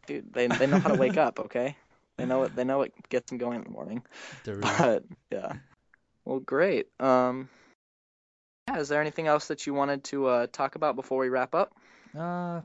[0.06, 1.40] dude, they they know how to wake up.
[1.40, 1.76] Okay,
[2.18, 2.56] they know it.
[2.56, 4.04] They know what gets them going in the morning.
[4.44, 5.54] But yeah,
[6.26, 6.88] well, great.
[7.00, 7.48] Um,
[8.68, 11.56] yeah, is there anything else that you wanted to uh, talk about before we wrap
[11.56, 11.74] up?
[12.18, 12.62] uh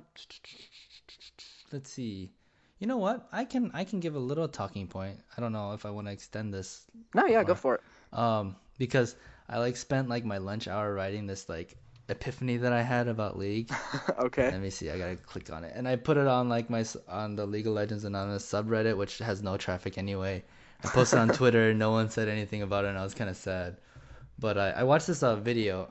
[1.70, 2.30] let's see.
[2.78, 3.28] You know what?
[3.32, 5.20] I can I can give a little talking point.
[5.36, 6.84] I don't know if I want to extend this
[7.14, 7.82] No, yeah, go for it.
[8.12, 9.14] um because
[9.48, 11.76] I like spent like my lunch hour writing this like
[12.08, 13.70] epiphany that I had about League.
[14.18, 14.50] okay.
[14.50, 14.90] Let me see.
[14.90, 17.66] I gotta click on it, and I put it on like my on the League
[17.66, 20.42] of Legends Anonymous subreddit, which has no traffic anyway.
[20.82, 21.72] I posted on Twitter.
[21.72, 23.78] No one said anything about it, and I was kind of sad.
[24.38, 25.88] But I, I watched this uh, video.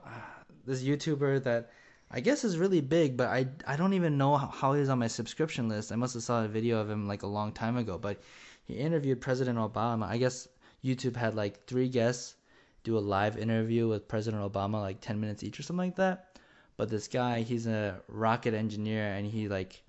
[0.65, 1.71] This YouTuber that
[2.15, 5.07] I guess is really big, but I I don't even know how, he's on my
[5.07, 5.91] subscription list.
[5.91, 7.97] I must have saw a video of him like a long time ago.
[7.97, 8.21] But
[8.65, 10.07] he interviewed President Obama.
[10.07, 10.47] I guess
[10.85, 12.35] YouTube had like three guests
[12.83, 16.37] do a live interview with President Obama, like 10 minutes each or something like that.
[16.77, 19.81] But this guy, he's a rocket engineer, and he like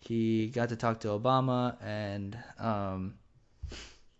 [0.00, 3.14] he got to talk to Obama, and um,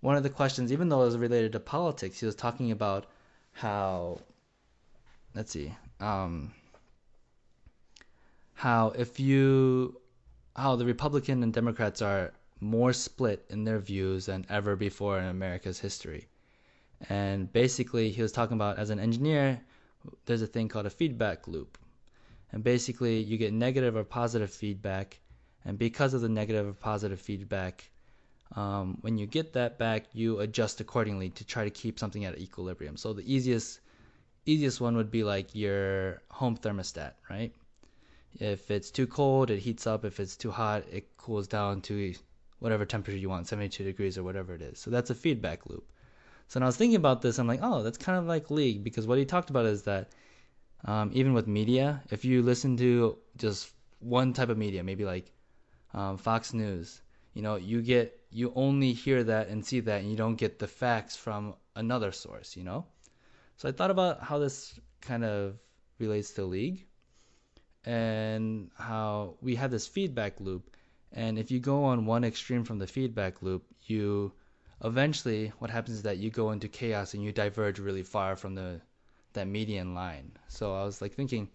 [0.00, 3.06] one of the questions, even though it was related to politics, he was talking about
[3.52, 4.20] how
[5.34, 6.52] let's see, um,
[8.60, 9.98] how if you
[10.54, 15.24] how the Republican and Democrats are more split in their views than ever before in
[15.24, 16.28] America's history.
[17.08, 19.62] And basically, he was talking about as an engineer,
[20.26, 21.78] there's a thing called a feedback loop.
[22.52, 25.18] And basically, you get negative or positive feedback.
[25.64, 27.90] And because of the negative or positive feedback,
[28.56, 32.38] um, when you get that back, you adjust accordingly to try to keep something at
[32.38, 32.98] equilibrium.
[32.98, 33.80] So the easiest
[34.44, 37.54] easiest one would be like your home thermostat, right?
[38.38, 40.04] If it's too cold, it heats up.
[40.04, 42.14] If it's too hot, it cools down to
[42.58, 44.78] whatever temperature you want, 72 degrees or whatever it is.
[44.78, 45.84] So that's a feedback loop.
[46.48, 48.84] So when I was thinking about this, I'm like, oh, that's kind of like League
[48.84, 50.10] because what he talked about is that
[50.84, 55.30] um, even with media, if you listen to just one type of media, maybe like
[55.94, 57.00] um, Fox News,
[57.34, 60.58] you know, you get you only hear that and see that, and you don't get
[60.58, 62.86] the facts from another source, you know.
[63.56, 65.54] So I thought about how this kind of
[65.98, 66.86] relates to League,
[67.84, 70.76] and how we have this feedback loop,
[71.12, 74.32] and if you go on one extreme from the feedback loop, you
[74.84, 78.54] eventually what happens is that you go into chaos and you diverge really far from
[78.54, 78.80] the
[79.32, 80.32] that median line.
[80.48, 81.48] So I was like thinking,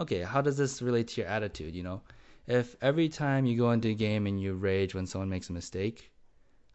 [0.00, 2.02] okay, how does this relate to your attitude, you know?
[2.46, 5.52] If every time you go into a game and you rage when someone makes a
[5.52, 6.10] mistake,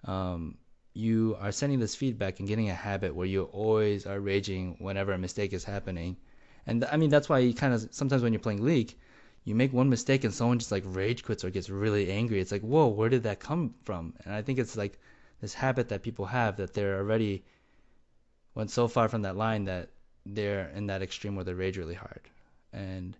[0.05, 0.57] um,
[0.93, 5.13] you are sending this feedback and getting a habit where you always are raging whenever
[5.13, 6.17] a mistake is happening.
[6.65, 8.95] And I mean that's why you kind of sometimes when you're playing League,
[9.43, 12.39] you make one mistake and someone just like rage quits or gets really angry.
[12.39, 14.13] It's like, whoa, where did that come from?
[14.23, 14.97] And I think it's like
[15.41, 17.43] this habit that people have that they're already
[18.55, 19.89] went so far from that line that
[20.25, 22.21] they're in that extreme where they rage really hard.
[22.71, 23.17] And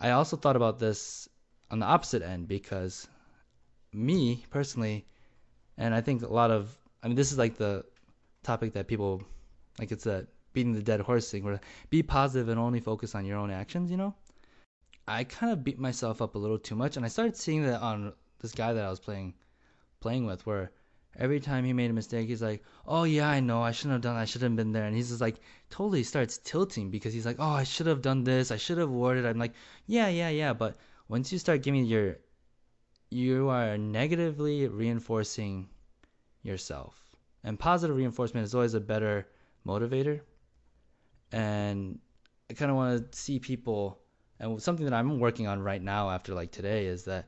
[0.00, 1.28] I also thought about this
[1.70, 3.06] on the opposite end because
[3.92, 5.06] me personally,
[5.78, 7.84] and I think a lot of, I mean, this is like the
[8.42, 9.22] topic that people,
[9.78, 13.26] like it's a beating the dead horse thing where be positive and only focus on
[13.26, 14.14] your own actions, you know?
[15.06, 17.82] I kind of beat myself up a little too much, and I started seeing that
[17.82, 19.34] on this guy that I was playing
[20.00, 20.72] playing with, where
[21.16, 24.00] every time he made a mistake, he's like, "Oh yeah, I know, I shouldn't have
[24.00, 27.26] done, I shouldn't have been there," and he's just like totally starts tilting because he's
[27.26, 29.54] like, "Oh, I should have done this, I should have worded." I'm like,
[29.86, 30.76] "Yeah, yeah, yeah," but
[31.08, 32.16] once you start giving your,
[33.10, 35.68] you are negatively reinforcing
[36.42, 39.28] yourself, and positive reinforcement is always a better
[39.66, 40.20] motivator,
[41.34, 41.98] and
[42.48, 43.98] I kind of want to see people
[44.38, 47.26] and something that I'm working on right now after like today is that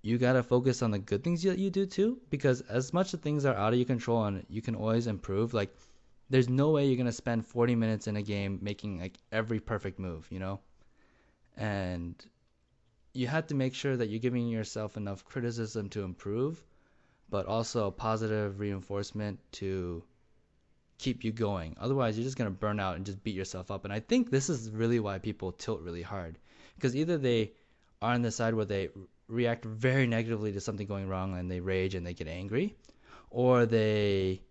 [0.00, 3.20] you gotta focus on the good things that you do too, because as much as
[3.20, 5.76] things are out of your control and you can always improve, like
[6.30, 9.98] there's no way you're gonna spend 40 minutes in a game making like every perfect
[9.98, 10.60] move, you know,
[11.58, 12.14] and
[13.12, 16.64] you have to make sure that you're giving yourself enough criticism to improve,
[17.28, 20.02] but also positive reinforcement to
[20.98, 21.76] keep you going.
[21.80, 23.84] Otherwise, you're just going to burn out and just beat yourself up.
[23.84, 26.38] And I think this is really why people tilt really hard.
[26.74, 27.52] Because either they
[28.02, 28.90] are on the side where they
[29.28, 32.76] react very negatively to something going wrong and they rage and they get angry,
[33.30, 34.42] or they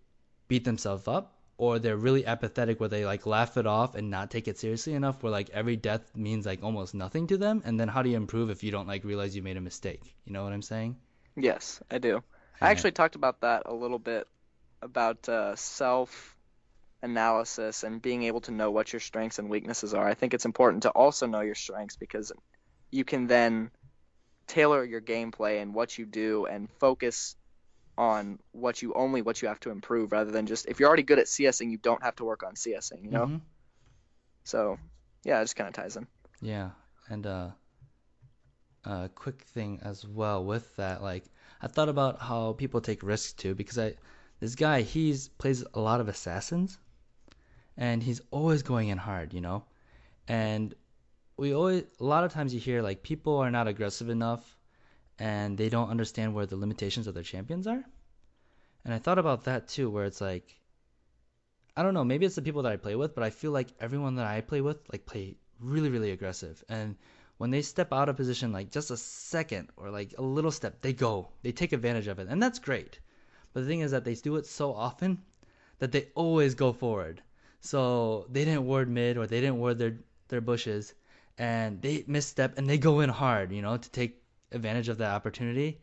[0.47, 4.29] beat themselves up, or they're really apathetic where they like laugh it off and not
[4.29, 7.79] take it seriously enough where like every death means like almost nothing to them and
[7.79, 10.33] then how do you improve if you don't like realize you made a mistake you
[10.33, 10.95] know what i'm saying
[11.35, 12.21] yes i do
[12.61, 14.27] i actually talked about that a little bit
[14.81, 16.36] about uh, self
[17.01, 20.07] analysis and being able to know what your strengths and weaknesses are.
[20.07, 22.31] I think it's important to also know your strengths because
[22.91, 23.71] you can then
[24.47, 27.35] tailor your gameplay and what you do and focus
[27.97, 31.03] on what you only what you have to improve rather than just if you're already
[31.03, 33.25] good at CSing, you don't have to work on CSing, you know?
[33.25, 33.37] Mm-hmm.
[34.43, 34.77] So,
[35.23, 36.07] yeah, it just kind of ties in.
[36.41, 36.69] Yeah.
[37.09, 37.49] And uh
[38.85, 41.25] a quick thing as well with that like
[41.61, 43.95] I thought about how people take risks too because I
[44.39, 46.77] this guy he's plays a lot of assassins
[47.77, 49.63] and he's always going in hard, you know?
[50.27, 50.73] And
[51.37, 54.57] we always a lot of times you hear like people are not aggressive enough
[55.19, 57.83] and they don't understand where the limitations of their champions are.
[58.83, 60.59] And I thought about that too where it's like
[61.75, 63.67] I don't know, maybe it's the people that I play with, but I feel like
[63.79, 66.95] everyone that I play with like play really really aggressive and
[67.37, 70.81] when they step out of position like just a second or like a little step,
[70.81, 71.29] they go.
[71.43, 72.27] They take advantage of it.
[72.29, 72.99] And that's great.
[73.53, 75.21] But the thing is that they do it so often
[75.79, 77.21] that they always go forward.
[77.61, 79.97] So they didn't ward mid or they didn't ward their
[80.29, 80.93] their bushes,
[81.37, 85.13] and they misstep and they go in hard, you know, to take advantage of that
[85.15, 85.81] opportunity,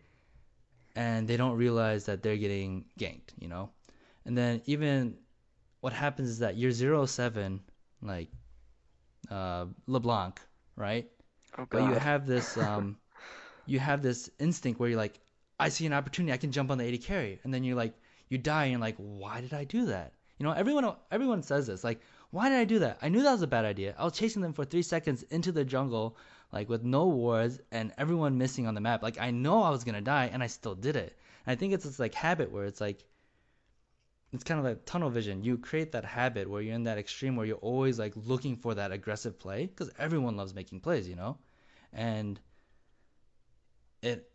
[0.97, 3.71] and they don't realize that they're getting ganked, you know,
[4.27, 5.19] and then even
[5.81, 7.61] what happens is that you're zero seven
[8.03, 8.31] like
[9.31, 10.41] uh, LeBlanc,
[10.77, 11.11] right?
[11.59, 12.97] Oh, but you have this um,
[13.67, 15.21] you have this instinct where you're like,
[15.61, 17.95] I see an opportunity, I can jump on the AD carry, and then you're like,
[18.31, 20.14] you die, and you're like, why did I do that?
[20.39, 21.85] You know, everyone everyone says this.
[21.85, 22.99] Like, why did I do that?
[23.03, 23.95] I knew that was a bad idea.
[23.97, 26.17] I was chasing them for three seconds into the jungle,
[26.53, 29.03] like with no wards and everyone missing on the map.
[29.03, 31.17] Like, I know I was gonna die, and I still did it.
[31.47, 33.05] And I think it's this like habit where it's like,
[34.33, 35.45] it's kind of like tunnel vision.
[35.45, 38.75] You create that habit where you're in that extreme where you're always like looking for
[38.75, 41.39] that aggressive play because everyone loves making plays, you know,
[41.93, 42.41] and
[44.03, 44.29] it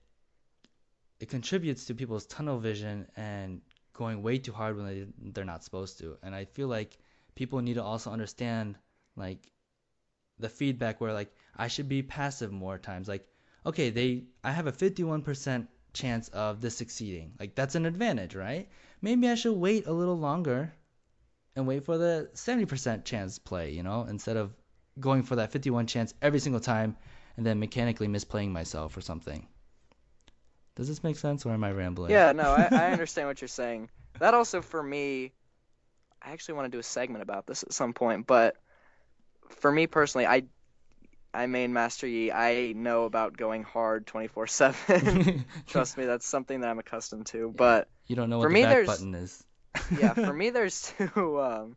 [1.20, 3.62] it contributes to people's tunnel vision and
[4.00, 6.18] going way too hard when they they're not supposed to.
[6.24, 6.98] And I feel like
[7.36, 8.78] people need to also understand
[9.16, 9.52] like
[10.40, 13.10] the feedback where like I should be passive more times.
[13.10, 13.28] Like
[13.66, 17.34] okay, they I have a 51% chance of this succeeding.
[17.40, 18.70] Like that's an advantage, right?
[19.02, 20.74] Maybe I should wait a little longer
[21.56, 24.56] and wait for the 70% chance play, you know, instead of
[25.00, 26.96] going for that 51 chance every single time
[27.36, 29.48] and then mechanically misplaying myself or something.
[30.80, 32.10] Does this make sense, or am I rambling?
[32.10, 33.90] Yeah, no, I, I understand what you're saying.
[34.20, 35.34] That also, for me,
[36.22, 38.26] I actually want to do a segment about this at some point.
[38.26, 38.56] But
[39.50, 40.44] for me personally, I
[41.34, 42.32] I main Master Yi.
[42.32, 45.44] I know about going hard 24/7.
[45.68, 47.54] Trust me, that's something that I'm accustomed to.
[47.54, 49.44] But you don't know what for the me, back button is.
[50.00, 51.42] yeah, for me, there's two.
[51.42, 51.76] Um,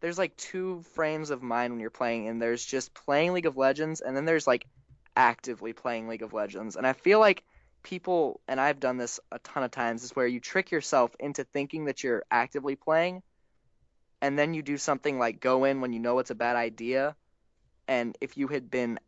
[0.00, 3.58] there's like two frames of mind when you're playing, and there's just playing League of
[3.58, 4.66] Legends, and then there's like
[5.14, 6.76] actively playing League of Legends.
[6.76, 7.44] And I feel like
[7.82, 11.44] people, and I've done this a ton of times, is where you trick yourself into
[11.44, 13.22] thinking that you're actively playing,
[14.20, 17.14] and then you do something like go in when you know it's a bad idea.
[17.86, 18.98] And if you had been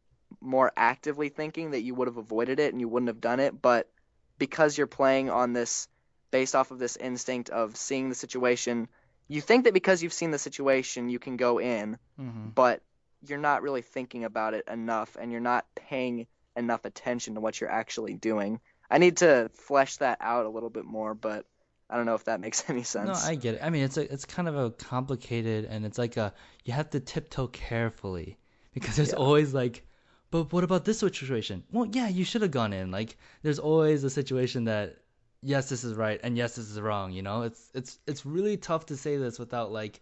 [0.40, 3.60] more actively thinking that you would have avoided it and you wouldn't have done it,
[3.60, 3.90] but
[4.38, 5.88] because you're playing on this
[6.30, 8.88] based off of this instinct of seeing the situation,
[9.28, 12.50] you think that because you've seen the situation, you can go in, Mm-hmm.
[12.54, 12.80] but
[13.26, 16.26] you're not really thinking about it enough and you're not paying
[16.56, 18.60] enough attention to what you're actually doing.
[18.90, 21.46] I need to flesh that out a little bit more, but
[21.88, 23.24] I don't know if that makes any sense.
[23.24, 23.60] No, I get it.
[23.62, 26.32] I mean, it's a, it's kind of a complicated, and it's like a
[26.64, 28.38] you have to tiptoe carefully
[28.74, 29.16] because there's Yeah.
[29.16, 29.84] always like,
[30.30, 31.64] but what about this situation?
[31.72, 32.90] Well, yeah, you should have gone in.
[32.90, 34.96] Like, there's always a situation that
[35.42, 37.12] yes, this is right, and yes, this is wrong.
[37.12, 40.00] You know, it's it's it's really tough to say this without like.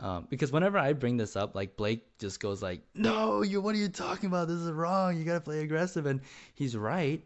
[0.00, 3.74] Um, because whenever I bring this up, like Blake just goes like, "No, you what
[3.74, 4.48] are you talking about?
[4.48, 5.16] This is wrong.
[5.16, 6.22] You gotta play aggressive," and
[6.54, 7.22] he's right.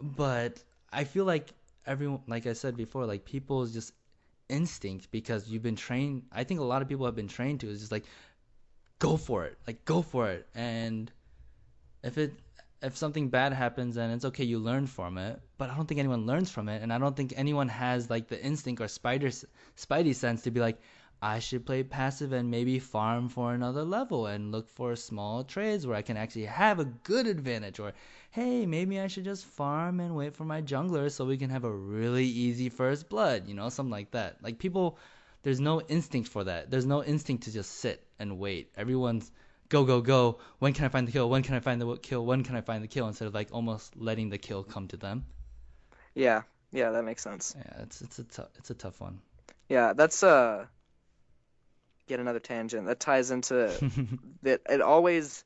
[0.00, 0.62] But
[0.92, 1.48] I feel like
[1.86, 3.92] everyone, like I said before, like people's just
[4.48, 6.24] instinct because you've been trained.
[6.32, 8.04] I think a lot of people have been trained to is just like,
[8.98, 11.10] go for it, like go for it, and
[12.02, 12.32] if it
[12.82, 15.40] if something bad happens and it's okay, you learn from it.
[15.58, 18.26] But I don't think anyone learns from it, and I don't think anyone has like
[18.28, 19.28] the instinct or spider
[19.76, 20.80] spidey sense to be like,
[21.22, 25.86] I should play passive and maybe farm for another level and look for small trades
[25.86, 27.78] where I can actually have a good advantage.
[27.78, 27.92] Or,
[28.30, 31.64] hey, maybe I should just farm and wait for my jungler so we can have
[31.64, 34.36] a really easy first blood, you know, something like that.
[34.42, 34.98] Like, people,
[35.42, 36.70] there's no instinct for that.
[36.70, 38.72] There's no instinct to just sit and wait.
[38.76, 39.30] Everyone's
[39.68, 40.38] go, go, go.
[40.58, 41.28] When can I find the kill?
[41.28, 42.24] When can I find the kill?
[42.24, 43.08] When can I find the kill?
[43.08, 45.24] Instead of like almost letting the kill come to them.
[46.14, 46.42] Yeah,
[46.72, 47.54] yeah, that makes sense.
[47.56, 49.20] Yeah, it's it's a tough it's a tough one.
[49.68, 50.66] Yeah, that's uh
[52.10, 52.86] yet another tangent.
[52.86, 53.78] That ties into
[54.42, 55.44] that it always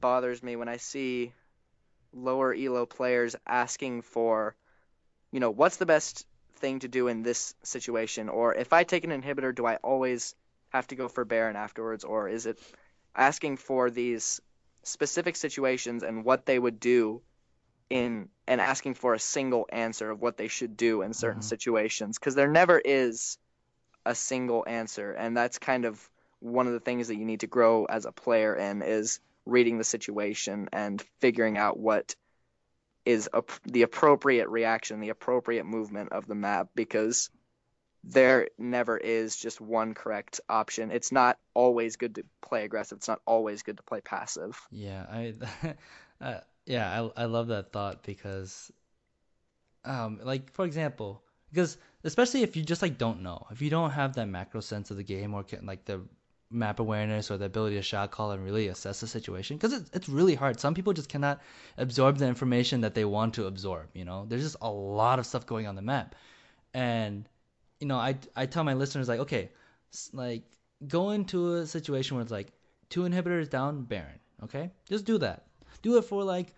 [0.00, 1.32] bothers me when I see
[2.12, 4.54] lower elo players asking for
[5.30, 6.26] you know, what's the best
[6.56, 8.28] thing to do in this situation?
[8.28, 10.34] Or if I take an inhibitor do I always
[10.70, 12.04] have to go for Baron afterwards?
[12.04, 12.58] Or is it
[13.16, 14.40] asking for these
[14.84, 17.22] specific situations and what they would do
[17.88, 21.44] in and asking for a single answer of what they should do in certain Mhm.
[21.44, 22.18] situations?
[22.18, 23.38] Because there never is
[24.04, 25.12] a single answer.
[25.12, 26.08] And that's kind of
[26.40, 29.78] one of the things that you need to grow as a player in is reading
[29.78, 32.14] the situation and figuring out what
[33.04, 37.30] is ap- the appropriate reaction the appropriate movement of the map because
[38.04, 40.90] there never is just one correct option.
[40.90, 42.98] It's not always good to play aggressive.
[42.98, 44.60] It's not always good to play passive.
[44.70, 45.34] Yeah, I,
[46.20, 48.72] uh, yeah, I, I love that thought because,
[49.84, 51.22] um, like for example,
[51.52, 54.90] because especially if you just like don't know, if you don't have that macro sense
[54.90, 56.00] of the game or can, like the
[56.50, 59.90] map awareness or the ability to shot call and really assess the situation, because it's
[59.92, 60.60] it's really hard.
[60.60, 61.40] Some people just cannot
[61.78, 63.88] absorb the information that they want to absorb.
[63.94, 66.14] You know, there's just a lot of stuff going on the map,
[66.74, 67.28] and
[67.80, 69.50] you know, I I tell my listeners like, okay,
[70.12, 70.44] like
[70.88, 72.52] go into a situation where it's like
[72.88, 74.20] two inhibitors down, Baron.
[74.44, 75.46] Okay, just do that.
[75.82, 76.54] Do it for like,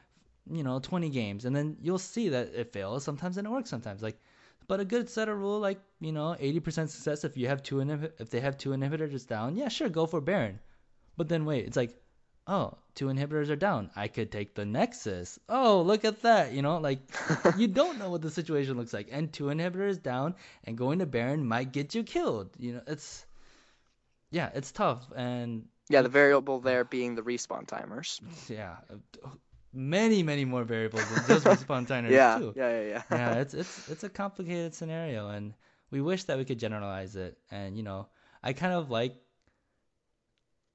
[0.50, 3.70] you know, 20 games, and then you'll see that it fails sometimes and it works
[3.70, 4.02] sometimes.
[4.02, 4.18] Like,
[4.66, 7.76] but a good set of rule, like you know, 80% success if you have two
[7.76, 10.60] inhib- if they have two inhibitors down, yeah, sure, go for Baron.
[11.16, 11.96] But then wait, it's like,
[12.46, 13.90] oh, two inhibitors are down.
[13.96, 15.38] I could take the Nexus.
[15.48, 16.52] Oh, look at that.
[16.52, 17.00] You know, like
[17.56, 20.34] you don't know what the situation looks like, and two inhibitors down,
[20.64, 22.50] and going to Baron might get you killed.
[22.58, 23.24] You know, it's
[24.30, 29.28] yeah, it's tough, and yeah the variable there being the respawn timers yeah, uh,
[29.74, 32.52] many many more variables than just respawn timers yeah, too.
[32.56, 35.54] yeah yeah yeah yeah, it's it's it's a complicated scenario, and
[35.90, 37.36] we wish that we could generalize it.
[37.50, 38.08] And you know,
[38.42, 39.16] I kind of like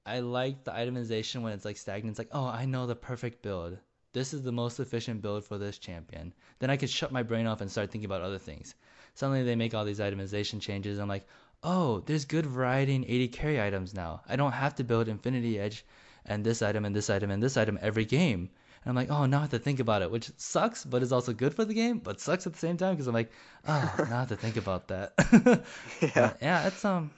[0.06, 2.12] I like the itemization when it's like stagnant.
[2.12, 3.78] It's like, oh, I know the perfect build.
[4.12, 6.32] This is the most efficient build for this champion.
[6.58, 8.74] Then I could shut my brain off and start thinking about other things.
[9.14, 10.98] Suddenly they make all these itemization changes.
[10.98, 11.28] I'm like,
[11.62, 14.22] oh, there's good variety in AD carry items now.
[14.28, 15.84] I don't have to build Infinity Edge
[16.24, 18.50] and this item and this item and this item every game.
[18.84, 21.12] And I'm like, oh, now I have to think about it, which sucks, but is
[21.12, 23.32] also good for the game, but sucks at the same time because I'm like,
[23.66, 25.14] oh, now I have to think about that.
[26.16, 27.10] yeah But, yeah, it's um,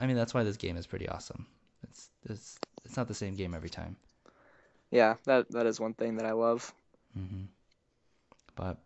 [0.00, 1.46] I mean that's why this game is pretty awesome.
[1.84, 3.96] It's it's it's not the same game every time.
[4.90, 6.72] yeah that that is one thing that I love
[7.14, 7.44] hmm
[8.54, 8.78] But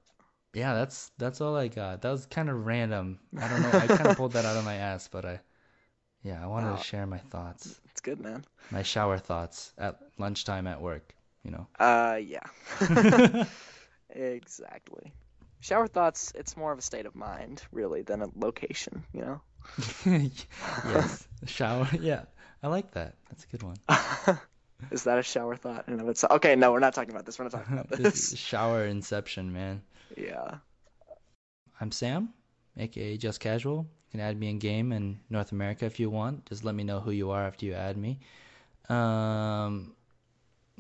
[0.55, 2.03] yeah, that's that's all I got.
[2.03, 3.21] That was kind of random.
[3.39, 3.77] I don't know.
[3.77, 5.41] I kind of pulled that out of my ass, but I,
[6.23, 6.73] yeah, I wanted Wow.
[6.73, 11.15] to share my thoughts, it's good man my shower thoughts at lunchtime at work.
[11.45, 11.67] You know.
[11.79, 12.47] uh yeah
[14.11, 15.13] exactly
[15.61, 19.41] shower thoughts it's more of a state of mind really than a location you know
[20.85, 21.89] yes, shower.
[21.99, 22.25] Yeah,
[22.63, 23.15] I like that.
[23.31, 23.77] That's a good one.
[24.91, 26.33] Is that a shower thought in of itself?
[26.35, 27.39] Okay, no, we're not talking about this.
[27.39, 28.39] We're not talking about This this.
[28.39, 29.81] shower inception, man.
[30.19, 30.57] yeah.
[31.81, 32.35] I'm Sam,
[32.77, 33.79] aka Just Casual.
[33.79, 36.45] You can add me in game in North America if you want.
[36.47, 38.21] Just let me know who you are after you add me.
[38.91, 39.94] Um,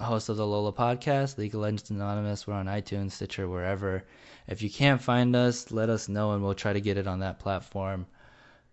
[0.00, 2.46] host of the Lola podcast, League of Legends Anonymous.
[2.46, 4.04] We're on iTunes, Stitcher, wherever.
[4.46, 7.20] If you can't find us, let us know and we'll try to get it on
[7.20, 8.06] that platform.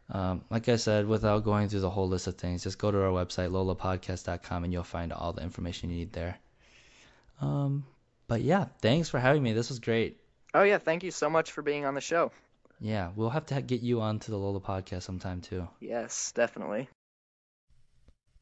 [0.09, 3.03] Um, like I said, without going through the whole list of things, just go to
[3.03, 6.37] our website, lolapodcast.com, and you'll find all the information you need there.
[7.39, 7.85] Um,
[8.27, 9.53] but yeah, thanks for having me.
[9.53, 10.19] This was great.
[10.53, 12.31] Oh yeah, thank you so much for being on the show.
[12.81, 15.67] Yeah, we'll have to get you on to the Lola podcast sometime too.
[15.79, 16.89] Yes, definitely.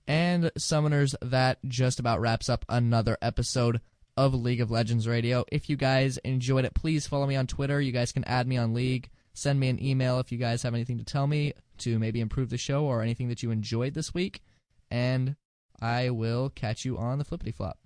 [0.10, 3.80] And Summoners, that just about wraps up another episode
[4.18, 5.46] of League of Legends Radio.
[5.52, 7.80] If you guys enjoyed it, please follow me on Twitter.
[7.80, 9.12] You guys can add me on League.
[9.34, 12.50] Send me an email if you guys have anything to tell me to maybe improve
[12.50, 14.42] the show or anything that you enjoyed this week.
[14.90, 15.36] And
[15.80, 17.78] I will catch you on the flippity flop.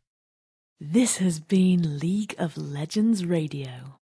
[0.80, 4.00] This has been League of Legends Radio.